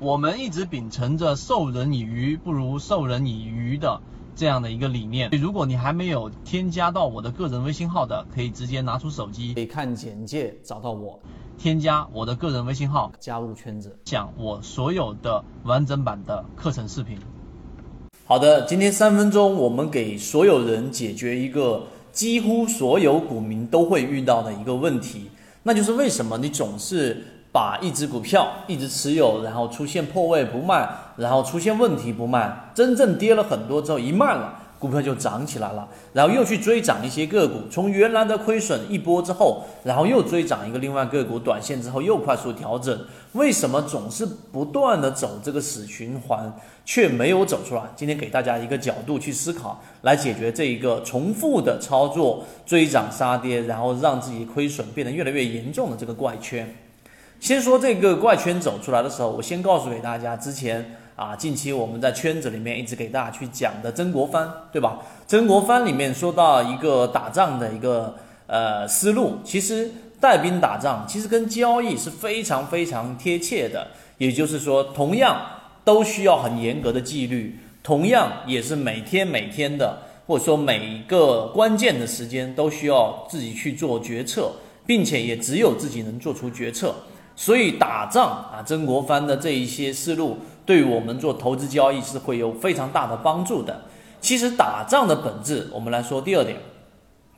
[0.00, 4.00] 我们一直秉承着授人以鱼不如授人以渔的
[4.34, 5.28] 这样的一个理念。
[5.32, 11.20] 如果你还没有添加到我的个人微信号的，可以直接拿出手机，可以看简介找到我，
[11.58, 17.18] 添加我的个人微信号，加入圈子，讲我所有的完整版的课程视频。
[18.24, 25.28] 好的，今天三分钟，我们给所有人解决一个几乎所有股民都会遇到的一个问题，
[25.62, 27.22] 那就是为什么你总是。
[27.52, 42.96] 把一只股票一直持有，然后出现破位不卖，然后出现问题不卖，真正跌了很多之后一卖了，股票就涨起来了，然后又去追涨一些个股，从原来的亏损一波之后，然后又追涨一个另外个股，短线之后又快速调整，
[43.32, 46.52] 为什么总是不断的走这个死循环，
[46.84, 47.82] 却没有走出来？
[47.96, 56.72] 今天给大家一个角度去思考，来解决这一个重复的操作，追涨杀跌，然后让自己亏损变得越来越严重的这个怪圈。
[57.40, 64.98] 先说这个怪圈走出来的时候，我先告诉给大家，之前啊，近期我们在圈子里面一直给大家去讲的曾国藩，对吧？
[65.26, 68.14] 曾国藩里面说到一个打仗的一个
[68.46, 73.86] 呃思路，其实带兵打仗其实跟交易是非常非常贴切的，
[74.18, 75.40] 也就是说，同样
[75.82, 84.52] 都需要很严格的纪律，同样也是每天每天的，或者说每一个关键的时间都需要自己去做决策，
[84.84, 86.94] 并且也只有自己能做出决策。
[87.40, 93.80] 所以打仗啊，曾国藩的这一些思路，对我们做投资交易是会有非常大的帮助的。
[94.20, 96.58] 其实打仗的本质，我们来说第二点，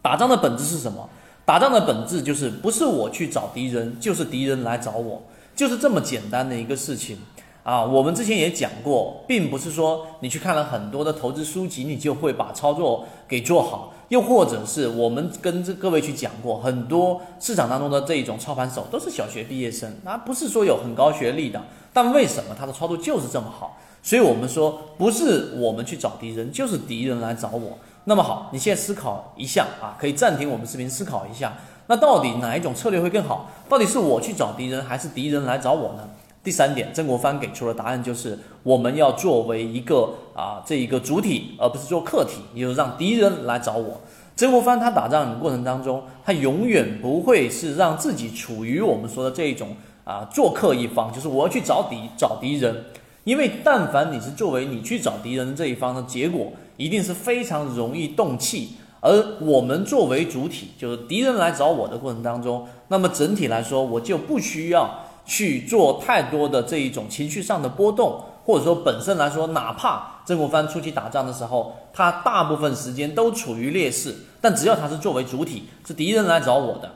[0.00, 1.06] 打仗的本质是什么？
[1.44, 5.22] 打仗的本质就是不是我去找敌人，就是敌人来找我，
[5.54, 7.18] 就是这么简单的一个事情
[7.62, 7.84] 啊。
[7.84, 13.92] 我们之前也讲过，并不是说你去看了很多的投资书籍，你就会把操作给做好。
[14.08, 23.78] 又或者是我们跟这各位去讲过，很多市场当中的这一种操盘手都是小学毕业生，那不是说有很高学历的，但为什么他的操作就是这么好？
[24.02, 27.78] 所以我们说，不是我们去找敌人，就是敌人来找我。
[28.04, 31.52] 那么好，你现在思考一下啊，可以暂停我们视频思考一下，
[31.86, 33.48] 那到底哪一种策略会更好？
[33.68, 36.08] 到底是我去找敌人，还是敌人来找我呢？
[36.42, 44.00] 第三点，曾国藩给出的答案就是我们要作为一个啊这一个主体，而不是做客体，也就是让敌人来找我。
[44.36, 52.86] 曾国藩他打仗过程当中，他永远不会是让自己处于我们说的这一种啊做客一方，就是我要去找敌找敌人，
[53.24, 58.76] 因为但凡你是作为你去找敌人的这一方的结果，一定是非常容易动气。
[59.02, 65.04] 而我们作为主体，就是敌人来找我的过程当中，那么整体来说，我就不需要。
[65.30, 76.90] 去做太多的这一种情绪上的波动，或者说本身来说，哪怕曾国藩出去打仗的时候，他大部分时间都处于劣势，但只要他是作为主体，是敌人来找我的，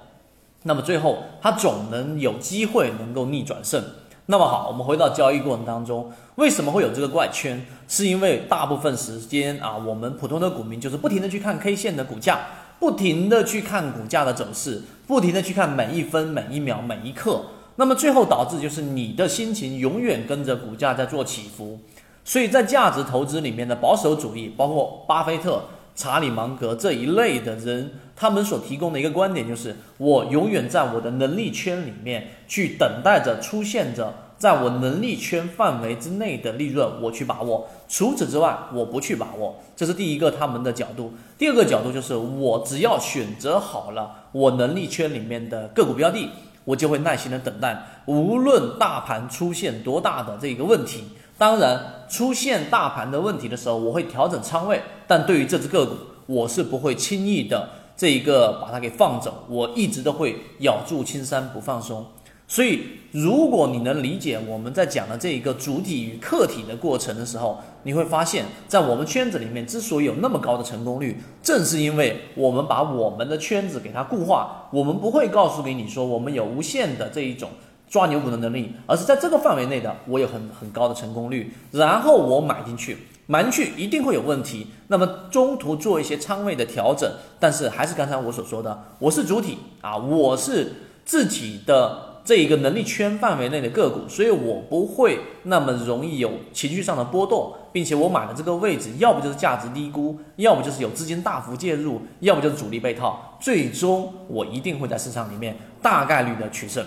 [0.64, 3.80] 那么最后他总能有机会能够逆转胜。
[4.26, 7.64] 那么好，我们回到交易过程当中，为什么会有这个怪圈？
[7.86, 12.40] 是因为大部分时间啊，我们普通的股民就是不停的去看 K 线的股价，
[12.80, 17.42] 不停的去看股价的走势，不停的去看每一分每一秒每一刻。
[17.76, 21.80] 那么最后导致就是你的心情永远跟着股价在做起伏，
[22.24, 25.64] 所以在价值投资里面的保守主义，包括巴菲特、
[25.96, 37.68] 查理芒格这一类的人，他们所提供的一个观点就是，我永远在我的能力圈里面去等待着出现着在我能力圈范围之内的利润，我去把握。
[37.88, 39.56] 除此之外，我不去把握。
[39.74, 41.12] 这是第一个他们的角度。
[41.36, 46.30] 第二个角度就是，我只要选择好了我能力圈里面的个股标的。
[46.64, 47.76] 我就会耐心的等待，
[48.06, 51.04] 无论大盘出现多大的这个问题，
[51.36, 55.94] 当然出现大盘的问题的时候，我会调整仓位，但对于这只个股，
[56.26, 62.06] 我是不会轻易的这一个把它给放走，我一直都会咬住青山不放松。
[62.46, 74.68] 所以，如果你能理解我们在讲的这一个主体与客体的过程的时候，你会发现在我们圈子里面之所以有那么高的成功率，正是因为我们把我们的圈子给它固化。
[74.70, 77.48] 我们不会告诉给你说我们有无限的这一种
[77.88, 87.10] 抓牛股的能力，而是在这个范围内的我有很很高的成功率，然后我买进去，买进去一定会有问题，那么中途做一些仓位的调整。
[87.40, 90.74] 但是还是刚才我所说的，我是主体啊，我是
[91.06, 92.13] 自己的。
[92.24, 106.82] 这一个能力圈范围内的个股，所以我不会那么容易有情绪上的波动，并且我买的这个位置，要不就是价值低估，要不就是有资金大幅介入，要不就是主力被套，最终我一定会在市场里面大概率的取胜。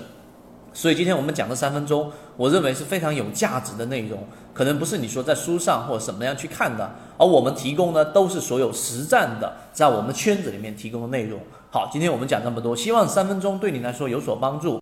[0.74, 4.18] 所以今天我们讲的三分钟，我认为是非常有价值的内容，
[4.56, 11.39] 可能不是你说在书上或者什么样去看的，而我们提供的都是所有实战的，在我们圈子里面提供的内容。
[11.69, 14.81] 好，今天我们讲这么多，希望三分钟对你来说有所帮助。